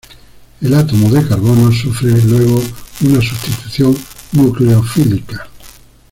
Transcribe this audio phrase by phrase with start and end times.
[0.61, 2.59] El átomo de carbono sufre luego
[3.01, 3.95] una sustitución
[4.31, 5.47] nucleofílica.